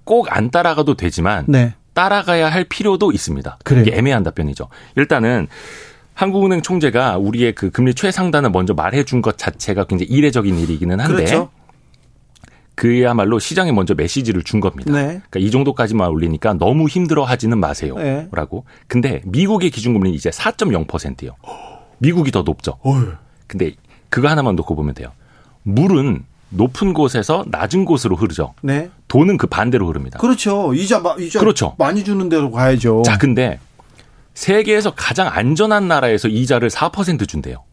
[0.04, 1.74] 꼭 안 따라가도 되지만 네.
[1.94, 3.58] 따라가야 할 필요도 있습니다.
[3.64, 3.86] 그래요?
[3.92, 4.68] 애매한 답변이죠.
[4.98, 5.48] 일단은
[6.14, 11.50] 한국은행 총재가 우리의 그 금리 최상단을 먼저 말해준 것 자체가 굉장히 이례적인 일이기는 한데 그렇죠.
[12.76, 14.92] 그야말로 시장에 먼저 메시지를 준 겁니다.
[14.92, 15.06] 네.
[15.30, 17.96] 그러니까 이 정도까지만 올리니까 너무 힘들어 하지는 마세요.
[17.98, 18.28] 네.
[18.32, 18.66] 라고.
[18.88, 21.32] 근데 미국의 기준금리는 이제 4.0%예요.
[22.00, 22.78] 미국이 더 높죠.
[22.82, 23.14] 어휴.
[23.48, 23.72] 근데
[24.10, 25.10] 그거 하나만 놓고 보면 돼요.
[25.64, 28.54] 물은 높은 곳에서 낮은 곳으로 흐르죠.
[28.62, 28.90] 네.
[29.08, 30.20] 돈은 그 반대로 흐릅니다.
[30.20, 30.74] 그렇죠.
[30.74, 31.76] 이자 마- 이자 그렇죠.
[31.78, 33.04] 많이 주는 대로 가야죠.
[33.06, 33.60] 자, 근데
[34.34, 37.64] 세계에서 가장 안전한 나라에서 이자를 4% 준대요.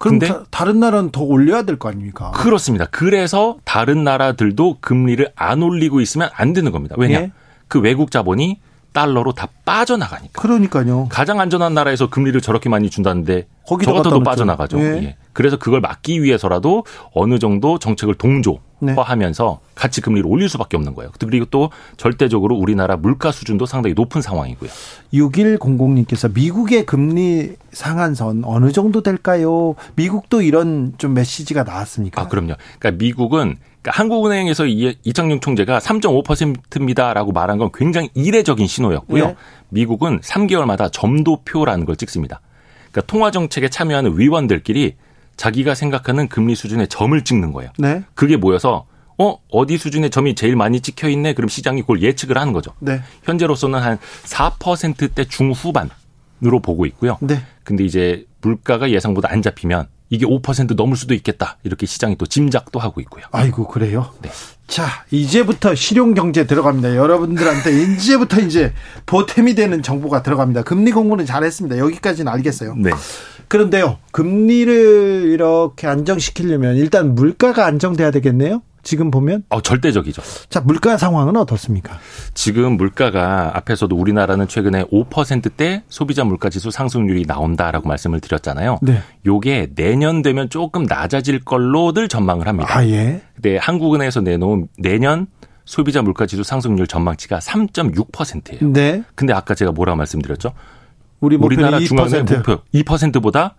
[0.00, 2.30] 그럼 근데- 다, 다른 나라는 더 올려야 될 거 아닙니까?
[2.32, 2.86] 그렇습니다.
[2.90, 6.94] 그래서 다른 나라들도 금리를 안 올리고 있으면 안 되는 겁니다.
[6.98, 7.20] 왜냐?
[7.20, 7.32] 예.
[7.68, 8.58] 그 외국 자본이
[8.92, 10.40] 달러로 다 빠져나가니까.
[10.40, 11.06] 그러니까요.
[11.10, 14.30] 가장 안전한 나라에서 금리를 저렇게 많이 준다는데 거기다 저 같아도 갖다 놓죠.
[14.30, 14.78] 빠져나가죠.
[14.80, 14.84] 예.
[15.02, 15.16] 예.
[15.32, 19.70] 그래서 그걸 막기 위해서라도 어느 정도 정책을 동조화하면서 네.
[19.76, 21.12] 같이 금리를 올릴 수밖에 없는 거예요.
[21.20, 24.70] 그리고 또 절대적으로 우리나라 물가 수준도 상당히 높은 상황이고요.
[25.14, 29.76] 6100님께서 미국의 금리 상한선 어느 정도 될까요?
[29.94, 32.22] 미국도 이런 좀 메시지가 나왔습니까?
[32.22, 32.54] 아, 그럼요.
[32.80, 39.26] 그러니까 미국은 그러니까 한국은행에서 이, 이창용 총재가 3.5%입니다라고 말한 건 굉장히 이례적인 신호였고요.
[39.26, 39.36] 네.
[39.70, 42.40] 미국은 3개월마다 점도표라는 걸 찍습니다.
[42.90, 44.96] 그러니까 통화 정책에 참여하는 위원들끼리
[45.36, 47.70] 자기가 생각하는 금리 수준의 점을 찍는 거예요.
[47.78, 48.02] 네.
[48.14, 51.34] 그게 모여서 어 어디 수준의 점이 제일 많이 찍혀 있네.
[51.34, 52.72] 그럼 시장이 그걸 예측을 하는 거죠.
[52.80, 53.00] 네.
[53.22, 57.16] 현재로서는 한 4%대 중후반으로 보고 있고요.
[57.20, 57.42] 네.
[57.64, 61.56] 근데 이제 물가가 예상보다 안 잡히면 이게 5% 넘을 수도 있겠다.
[61.62, 63.24] 이렇게 시장이 또 짐작도 하고 있고요.
[63.30, 64.12] 아이고 그래요.
[64.20, 64.30] 네.
[64.66, 66.96] 자 이제부터 실용 경제 들어갑니다.
[66.96, 68.72] 여러분들한테 이제부터 이제
[69.06, 70.62] 보탬이 되는 정보가 들어갑니다.
[70.62, 71.78] 금리 공부는 잘했습니다.
[71.78, 72.74] 여기까지는 알겠어요.
[72.76, 72.90] 네.
[73.48, 78.62] 그런데요, 금리를 이렇게 안정시키려면 일단 물가가 안정돼야 되겠네요.
[78.82, 80.22] 지금 보면 어, 절대적이죠.
[80.48, 81.98] 자 물가 상황은 어떻습니까?
[82.34, 88.78] 지금 물가가 앞에서도 우리나라는 최근에 5%대 소비자 물가 지수 상승률이 나온다라고 말씀을 드렸잖아요.
[88.82, 89.02] 네.
[89.26, 92.76] 요게 내년 되면 조금 낮아질 걸로들 전망을 합니다.
[92.76, 93.22] 아 예.
[93.34, 95.26] 근데 한국은행에서 내놓은 내년
[95.64, 98.72] 소비자 물가 지수 상승률 전망치가 3.6%예요.
[98.72, 99.04] 네.
[99.14, 100.52] 근데 아까 제가 뭐라고 말씀드렸죠?
[101.20, 102.36] 우리 우리나라 중앙은행 2%.
[102.36, 103.56] 목표 2%보다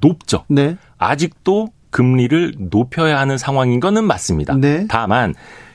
[0.00, 0.44] 높죠.
[0.48, 0.76] 네.
[0.98, 4.56] 아직도 금리를 높여야 하는 상황인 거는 맞습니다.
[4.56, 4.84] 네.
[4.88, 5.32] 다만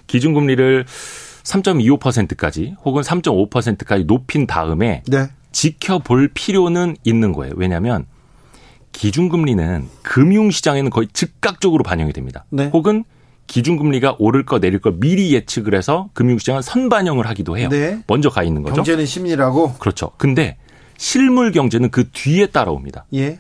[0.07, 5.29] 기준금리를 3.25%까지 혹은 3.5%까지 높인 다음에 네.
[5.53, 7.53] 지켜볼 필요는 있는 거예요.
[7.55, 8.05] 왜냐하면
[8.91, 12.43] 기준금리는 금융시장에는 거의 즉각적으로 반영이 됩니다.
[12.49, 12.69] 네.
[12.73, 13.05] 혹은
[13.47, 17.69] 기준금리가 오를 거 내릴 거 미리 예측을 해서 금융시장은 선반영을 하기도 해요.
[17.69, 18.03] 네.
[18.07, 18.75] 먼저 가 있는 거죠.
[18.75, 19.75] 경제는 심리라고.
[19.75, 20.11] 그렇죠.
[20.17, 20.57] 근데
[20.97, 23.05] 실물 경제는 그 뒤에 따라옵니다.
[23.13, 23.39] 예.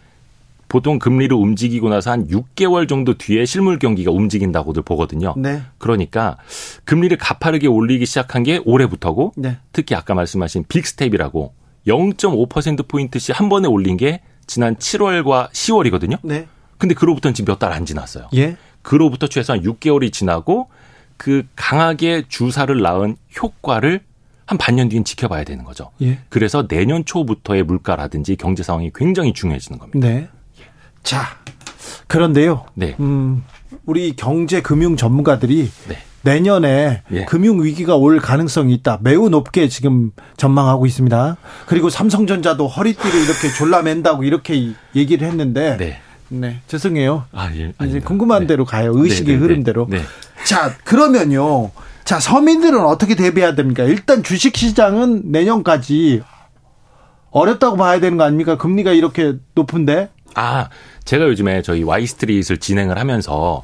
[0.69, 5.33] 보통 금리를 움직이고 나서 한 6개월 정도 뒤에 실물 경기가 움직인다고들 보거든요.
[5.35, 5.61] 네.
[5.79, 6.37] 그러니까
[6.85, 9.57] 금리를 가파르게 올리기 시작한 게 올해부터고 네.
[9.73, 11.53] 특히 아까 말씀하신 big step이라고
[11.87, 16.19] 0.5%포인트씩 한 번에 올린 게 지난 7월과 10월이거든요.
[16.23, 16.47] 네.
[16.77, 18.29] 근데 그로부터는 지금 몇 달 안 지났어요.
[18.35, 18.55] 예.
[18.81, 20.69] 그로부터 최소한 6개월이 지나고
[21.17, 24.01] 그 강하게 주사를 놓은 효과를
[24.45, 25.91] 한 반년 뒤엔 지켜봐야 되는 거죠.
[26.01, 26.19] 예.
[26.29, 29.99] 그래서 내년 초부터의 물가라든지 경제 상황이 굉장히 중요해지는 겁니다.
[30.07, 30.27] 네.
[31.03, 31.37] 자.
[32.07, 32.65] 그런데요.
[32.73, 32.95] 네.
[32.99, 33.43] 음,
[33.85, 35.97] 우리 경제 금융 전문가들이 네.
[36.21, 37.25] 내년에 예.
[37.25, 38.99] 금융 위기가 올 가능성이 있다.
[39.01, 41.37] 매우 높게 지금 전망하고 있습니다.
[41.65, 46.01] 그리고 삼성전자도 허리띠를 이렇게 졸라맨다고 이렇게 얘기를 했는데 네.
[46.29, 46.61] 네.
[46.67, 47.25] 죄송해요.
[47.31, 47.73] 아, 예.
[47.85, 47.99] 이제.
[47.99, 48.47] 궁금한 네.
[48.47, 48.91] 대로 가요.
[48.95, 49.39] 의식의 네, 네, 네.
[49.39, 49.87] 흐름대로.
[49.89, 50.01] 네.
[50.45, 51.71] 자, 그러면요.
[52.05, 53.83] 자, 서민들은 어떻게 대비해야 됩니까?
[53.83, 56.21] 일단 주식 시장은 내년까지
[57.31, 58.57] 어렵다고 봐야 되는 거 아닙니까?
[58.57, 60.09] 금리가 이렇게 높은데.
[60.35, 60.69] 아,
[61.05, 63.63] 제가 요즘에 저희 와이스트릿을 진행을 하면서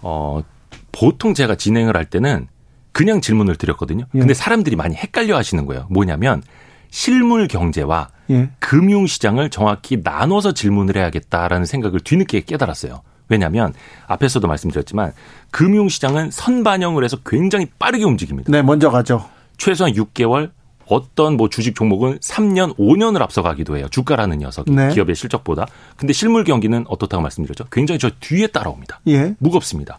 [0.00, 0.42] 어
[0.90, 2.48] 보통 제가 진행을 할 때는
[2.92, 4.04] 그냥 질문을 드렸거든요.
[4.14, 4.18] 예.
[4.18, 5.86] 근데 사람들이 많이 헷갈려 하시는 거예요.
[5.90, 6.42] 뭐냐면
[6.90, 8.50] 실물 경제와 예.
[8.58, 13.02] 금융 시장을 정확히 나눠서 질문을 해야겠다라는 생각을 뒤늦게 깨달았어요.
[13.28, 13.72] 왜냐하면
[14.06, 15.12] 앞에서도 말씀드렸지만
[15.50, 18.52] 금융 시장은 선반영을 해서 굉장히 빠르게 움직입니다.
[18.52, 19.24] 네, 먼저 가죠.
[19.56, 20.50] 최소한 6개월
[20.86, 23.86] 어떤 뭐 주식 종목은 3년, 5년을 앞서가기도 해요.
[23.90, 24.88] 주가라는 녀석이 네.
[24.92, 25.66] 기업의 실적보다.
[25.96, 27.64] 근데 실물 경기는 어떻다고 말씀드렸죠?
[27.70, 29.00] 굉장히 저 뒤에 따라옵니다.
[29.08, 29.34] 예.
[29.38, 29.98] 무겁습니다.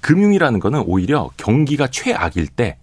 [0.00, 2.76] 금융이라는 거는 오히려 경기가 최악일 때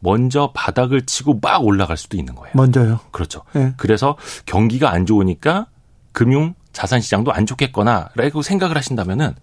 [0.00, 2.52] 먼저 바닥을 치고 막 올라갈 수도 있는 거예요.
[2.54, 3.00] 먼저요.
[3.10, 3.42] 그렇죠.
[3.56, 3.74] 예.
[3.76, 5.66] 그래서 경기가 안 좋으니까
[6.12, 9.34] 금융 자산 시장도 안 좋겠거나라고 생각을 하신다면은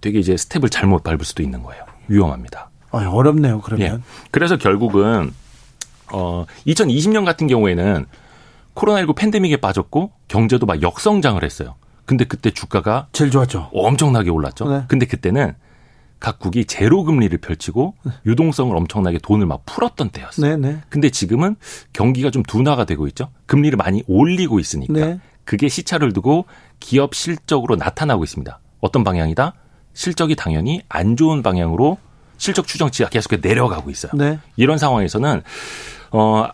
[0.00, 1.84] 되게 이제 스텝을 잘못 밟을 수도 있는 거예요.
[2.08, 2.70] 위험합니다.
[2.90, 3.56] 아, 어렵네요.
[3.56, 3.60] 예.
[3.62, 4.02] 그러면.
[4.30, 5.32] 그래서 결국은
[6.12, 8.06] 어 2020년 같은 경우에는
[8.74, 11.74] 코로나19 팬데믹에 빠졌고 경제도 막 역성장을 했어요.
[12.04, 13.70] 근데 그때 주가가 제일 좋았죠.
[13.72, 14.68] 엄청나게 올랐죠.
[14.68, 14.84] 네.
[14.86, 15.54] 근데 그때는
[16.20, 20.56] 각국이 제로 금리를 펼치고 유동성을 엄청나게 돈을 막 풀었던 때였어요.
[20.56, 20.80] 네, 네.
[20.88, 21.56] 근데 지금은
[21.92, 23.28] 경기가 좀 둔화가 되고 있죠.
[23.46, 25.20] 금리를 많이 올리고 있으니까 네.
[25.44, 26.46] 그게 시차를 두고
[26.80, 28.58] 기업 실적으로 나타나고 있습니다.
[28.80, 29.54] 어떤 방향이다?
[29.94, 31.98] 실적이 당연히 안 좋은 방향으로
[32.38, 34.12] 실적 추정치가 계속 내려가고 있어요.
[34.14, 34.38] 네.
[34.56, 35.42] 이런 상황에서는
[36.10, 36.48] 어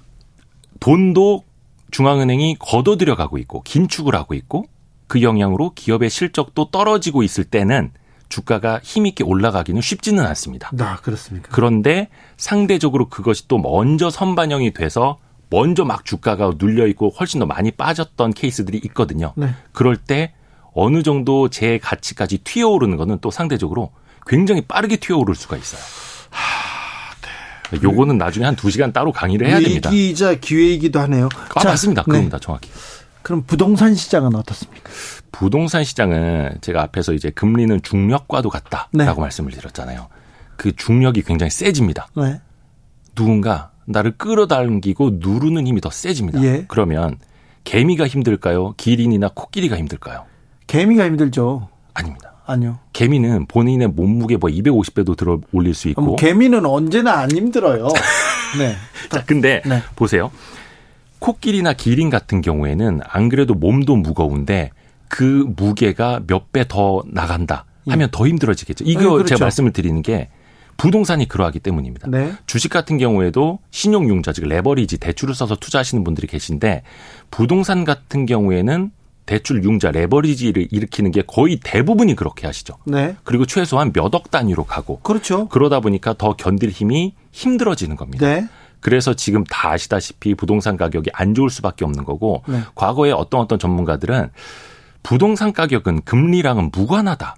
[0.81, 1.45] 돈도
[1.91, 4.67] 중앙은행이 걷어들여 가고 있고 긴축을 하고 있고
[5.07, 7.93] 그 영향으로 기업의 실적도 떨어지고 있을 때는
[8.29, 10.71] 주가가 힘있게 올라가기는 쉽지는 않습니다.
[10.73, 11.51] 나 그렇습니까?
[11.53, 15.19] 그런데 상대적으로 그것이 또 먼저 선반영이 돼서
[15.51, 19.35] 먼저 막 주가가 눌려 있고 훨씬 더 많이 빠졌던 케이스들이 있거든요.
[19.37, 19.55] 네.
[19.73, 20.33] 그럴 때
[20.73, 23.93] 어느 정도 제 가치까지 튀어오르는 거는 또 상대적으로
[24.27, 25.83] 굉장히 빠르게 튀어오를 수가 있어요.
[27.83, 29.91] 요거는 나중에 한 두 시간 따로 강의를 해야 됩니다.
[29.91, 31.29] 위기이자 기회이기도 하네요.
[31.55, 32.03] 아, 자, 맞습니다.
[32.03, 32.11] 네.
[32.13, 32.39] 그겁니다.
[32.39, 32.71] 정확히.
[33.23, 34.91] 그럼 부동산 시장은 어떻습니까?
[35.31, 39.05] 부동산 시장은 제가 앞에서 이제 금리는 중력과도 같다라고 네.
[39.15, 40.09] 말씀을 드렸잖아요.
[40.57, 42.09] 그 중력이 굉장히 세집니다.
[42.17, 42.41] 네.
[43.15, 46.43] 누군가 나를 끌어당기고 누르는 힘이 더 세집니다.
[46.43, 46.65] 예.
[46.69, 47.19] 그러면
[47.65, 48.75] 개미가 힘들까요?
[48.77, 50.25] 기린이나 코끼리가 힘들까요?
[50.67, 51.69] 개미가 힘들죠.
[51.95, 52.32] 아닙니다.
[52.47, 52.79] 아니요.
[52.93, 56.03] 개미는 본인의 몸무게 뭐 250배도 들어 올릴 수 있고.
[56.03, 57.89] 뭐 개미는 언제나 안 힘들어요.
[58.59, 58.75] 네.
[59.11, 59.83] 자, 근데 네.
[59.97, 60.31] 보세요.
[61.19, 64.71] 코끼리나 기린 같은 경우에는 안 그래도 몸도 무거운데
[65.09, 68.85] 그 무게가 몇 배 더 나간다 하면 더 힘들어지겠죠.
[68.87, 69.25] 이거 네, 그렇죠.
[69.27, 70.29] 제가 말씀을 드리는 게
[70.79, 72.09] 부동산이 그러하기 때문입니다.
[72.11, 72.33] 네.
[72.47, 76.83] 주식 같은 경우에도 신용융자 즉 레버리지 대출을 써서 투자하시는 분들이 계신데
[77.31, 78.91] 부동산 같은 경우에는
[79.27, 82.75] 대출 융자 레버리지를 일으키는 게 거의 대부분이 그렇게 하시죠.
[82.87, 83.17] 네.
[83.25, 85.49] 그리고 최소한 몇 억 단위로 가고 그렇죠.
[85.49, 88.27] 그러다 보니까 더 견딜 힘이 힘들어지는 겁니다.
[88.27, 88.47] 네.
[88.81, 92.61] 그래서 지금 다 아시다시피 부동산 가격이 안 좋을 수밖에 없는 거고 네.
[92.75, 94.31] 과거에 어떤 어떤 전문가들은
[95.05, 97.37] 부동산 가격은 금리랑은 무관하다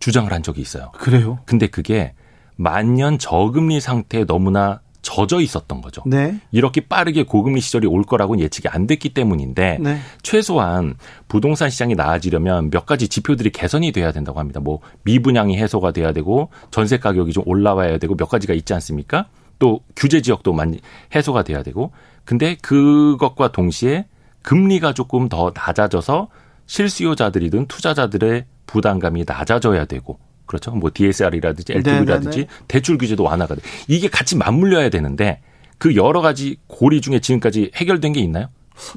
[0.00, 0.92] 주장을 한 적이 있어요.
[0.92, 1.38] 그래요.
[1.46, 2.14] 근데 그게
[2.56, 6.02] 만년 저금리 상태에 너무나 젖어 있었던 거죠.
[6.06, 6.40] 네.
[6.52, 9.98] 이렇게 빠르게 고금리 시절이 올 거라고는 예측이 안 됐기 때문인데 네.
[10.22, 10.94] 최소한
[11.28, 14.60] 부동산 시장이 나아지려면 몇 가지 지표들이 개선이 돼야 된다고 합니다.
[14.60, 19.26] 뭐 미분양이 해소가 돼야 되고 전세 가격이 좀 올라와야 되고 몇 가지가 있지 않습니까?
[19.58, 20.80] 또 규제 지역도 많이
[21.14, 21.92] 해소가 돼야 되고
[22.24, 24.06] 근데 그것과 동시에
[24.42, 26.28] 금리가 조금 더 낮아져서
[26.66, 30.70] 실수요자들이든 투자자들의 부담감이 낮아져야 되고 그렇죠.
[30.72, 32.48] 뭐 DSR이라든지 LTV라든지 네네네.
[32.68, 33.62] 대출 규제도 완화가 돼.
[33.88, 35.40] 이게 같이 맞물려야 되는데
[35.78, 38.48] 그 여러 가지 고리 중에 지금까지 해결된 게 있나요?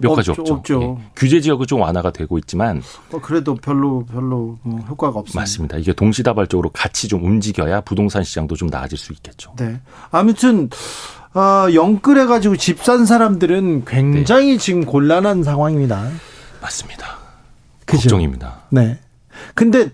[0.01, 0.97] 몇 가지 없죠, 없죠.
[0.99, 1.11] 예.
[1.15, 2.81] 규제 지역은 좀 완화가 되고 있지만
[3.11, 5.41] 어, 그래도 별로 별로 어, 효과가 없습니다.
[5.41, 5.77] 맞습니다.
[5.77, 9.53] 이게 동시다발적으로 같이 좀 움직여야 부동산 시장도 좀 나아질 수 있겠죠.
[9.57, 9.79] 네.
[10.11, 10.69] 아무튼
[11.33, 14.57] 어, 영끌해 가지고 집 산 사람들은 굉장히 네.
[14.57, 16.09] 지금 곤란한 상황입니다.
[16.61, 17.17] 맞습니다.
[17.85, 18.03] 그죠?
[18.03, 18.61] 걱정입니다.
[18.69, 18.97] 네.
[19.53, 19.89] 근데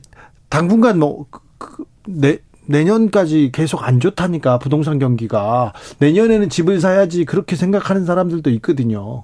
[0.52, 2.38] 당분간 뭐 그, 그, 내,
[2.68, 9.24] 내년까지 계속 안 좋다니까 부동산 경기가 내년에는 집을 사야지 그렇게 생각하는 사람들도 있거든요.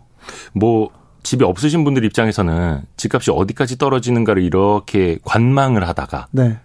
[0.54, 0.90] 뭐
[1.24, 6.58] 집이 없으신 분들 입장에서는 집값이 어디까지 떨어지는가를 이렇게 관망을 하다가 네.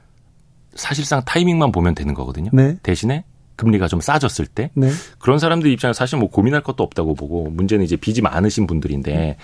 [0.74, 2.50] 사실상 타이밍만 보면 되는 거거든요.
[2.52, 2.78] 네.
[2.82, 3.24] 대신에
[3.56, 4.90] 금리가 좀 싸졌을 때 네.
[5.18, 9.36] 그런 사람들 입장에서 사실 뭐 고민할 것도 없다고 보고 문제는 이제 빚이 많으신 분들인데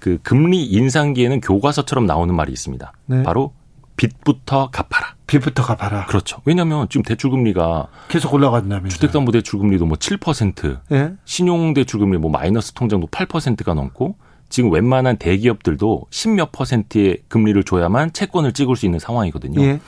[0.00, 2.92] 그 금리 인상기에는 교과서처럼 나오는 말이 있습니다.
[3.06, 3.22] 네.
[3.22, 3.52] 바로
[3.96, 5.14] 빚부터 갚아라.
[5.26, 6.06] 빚부터 갚아라.
[6.06, 6.40] 그렇죠.
[6.44, 8.94] 왜냐하면 지금 대출 금리가 계속 올라간다면서.
[8.94, 11.12] 주택담보 대출 금리도 뭐 7%, 예.
[11.24, 14.16] 신용대출 금리 뭐 마이너스 통장도 8%가 넘고
[14.48, 19.60] 지금 웬만한 대기업들도 10몇 퍼센트의 금리를 줘야만 채권을 찍을 수 있는 상황이거든요.
[19.62, 19.80] 예.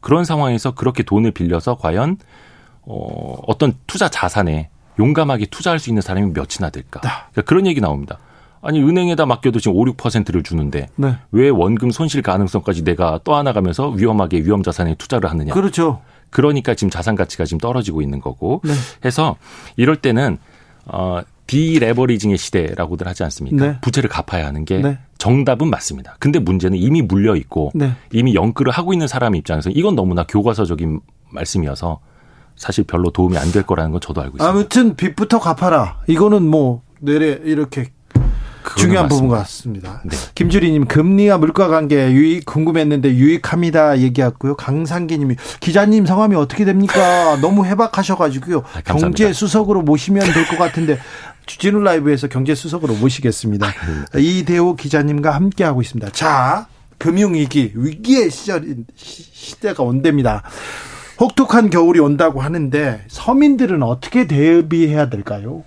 [0.00, 2.18] 그런 상황에서 그렇게 돈을 빌려서 과연
[2.82, 7.00] 어, 어떤 투자 자산에 용감하게 투자할 수 있는 사람이 몇이나 될까?
[7.00, 8.18] 그러니까 그런 얘기 나옵니다.
[8.64, 11.16] 아니 은행에다 맡겨도 지금 5, 6%를 주는데 네.
[11.32, 15.52] 왜 원금 손실 가능성까지 내가 떠안아가면서 위험하게 위험 자산에 투자를 하느냐.
[15.54, 16.00] 그렇죠.
[16.30, 18.72] 그러니까 지금 자산 가치가 지금 떨어지고 있는 거고 네.
[19.04, 19.36] 해서
[19.76, 20.38] 이럴 때는
[20.86, 23.66] 어 디레버리징의 시대라고들 하지 않습니까?
[23.66, 23.78] 네.
[23.82, 24.98] 부채를 갚아야 하는 게 네.
[25.18, 26.16] 정답은 맞습니다.
[26.18, 27.92] 근데 문제는 이미 물려 있고 네.
[28.12, 31.00] 이미 연끌을 하고 있는 사람 입장에서 이건 너무나 교과서적인
[31.30, 32.00] 말씀이어서
[32.56, 34.48] 사실 별로 도움이 안 될 거라는 건 저도 알고 있습니다.
[34.50, 36.00] 아무튼 빚부터 갚아라.
[36.06, 37.92] 이거는 뭐 내래 이렇게
[38.76, 39.92] 중요한 부분 맞습니다.
[39.92, 40.02] 같습니다.
[40.04, 40.32] 네.
[40.34, 44.56] 김주리님 금리와 물가 관계 유익 궁금했는데 유익합니다 얘기했고요.
[44.56, 47.36] 강상기님이 기자님 성함이 어떻게 됩니까?
[47.40, 48.58] 너무 해박하셔가지고요.
[48.74, 48.80] 아.
[48.84, 50.98] 경제 수석으로 모시면 될 것 같은데
[51.46, 53.66] 주진우 라이브에서 경제 수석으로 모시겠습니다.
[53.66, 56.10] 아, 이대호 기자님과 함께 하고 있습니다.
[56.12, 56.66] 자
[56.98, 58.64] 금융 위기 위기의 시절
[58.96, 60.42] 시- 시대가 온답니다.
[61.20, 65.62] 혹독한 겨울이 온다고 하는데 서민들은 어떻게 대비해야 될까요?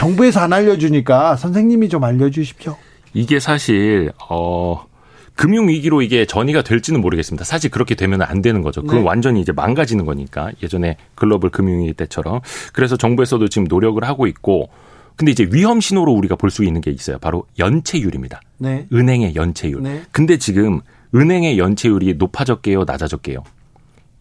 [0.00, 2.74] 정부에서 안 알려주니까 선생님이 좀 알려주십시오.
[3.12, 4.86] 이게 사실 어
[5.34, 7.44] 금융 위기로 이게 전이가 될지는 모르겠습니다.
[7.44, 8.80] 사실 그렇게 되면 안 되는 거죠.
[8.80, 9.04] 그건 네.
[9.04, 12.40] 완전히 이제 망가지는 거니까 예전에 글로벌 금융 위기 때처럼
[12.72, 14.70] 그래서 정부에서도 지금 노력을 하고 있고
[15.16, 17.18] 근데 이제 위험 신호로 우리가 볼 수 있는 게 있어요.
[17.18, 18.40] 바로 연체율입니다.
[18.56, 18.86] 네.
[18.94, 19.82] 은행의 연체율.
[19.82, 20.02] 네.
[20.12, 20.80] 근데 지금
[21.14, 23.42] 은행의 연체율이 높아졌게요, 낮아졌게요.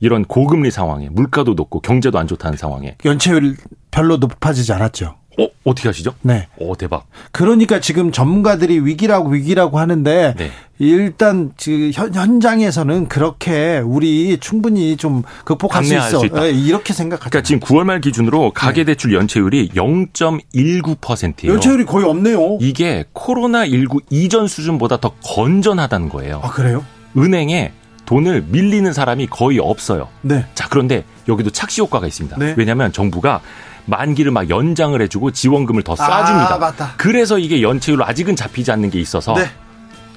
[0.02, 3.56] 이런 고금리 상황에 물가도 높고 경제도 안 좋다는 상황에 연체율
[3.92, 5.16] 별로 높아지지 않았죠.
[5.40, 6.14] 어 어떻게 하시죠?
[6.22, 6.48] 네.
[6.58, 7.06] 오 대박.
[7.32, 10.52] 그러니까 지금 전문가들이 위기라고 위기라고 하는데 네.
[10.80, 16.20] 일단 지금 현, 현장에서는 그렇게 우리 충분히 좀 극복할 수 있어.
[16.20, 16.30] 수.
[16.30, 17.30] 네, 이렇게 생각하죠.
[17.30, 21.54] 그러니까 지금 9월 말 기준으로 가계 대출 연체율이 0.19%예요.
[21.54, 22.58] 연체율이 거의 없네요.
[22.62, 26.42] 이게 코로나 19 이전 수준보다 더 건전하다는 거예요.
[26.44, 26.86] 아 그래요?
[27.18, 27.74] 은행에
[28.06, 30.08] 돈을 밀리는 사람이 거의 없어요.
[30.22, 30.44] 네.
[30.56, 32.38] 자, 그런데 여기도 착시 효과가 있습니다.
[32.40, 32.56] 네.
[32.58, 33.42] 왜냐하면 정부가
[33.90, 36.56] 만기를 막 연장을 해주고 지원금을 더 싸줍니다.
[36.56, 36.94] 아, 맞다.
[36.98, 39.50] 그래서 이게 연체율로 아직은 잡히지 않는 게 있어서 네.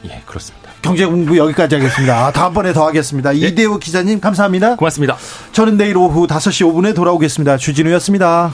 [0.05, 0.71] 예 그렇습니다.
[0.83, 2.27] 경제 공부 여기까지 하겠습니다.
[2.27, 3.33] 아, 다음번에 더 하겠습니다.
[3.33, 4.77] 이대호 기자님 감사합니다.
[4.77, 5.17] 고맙습니다.
[5.53, 7.57] 저는 내일 오후 5시 5분에 돌아오겠습니다.
[7.57, 8.53] 주진우였습니다.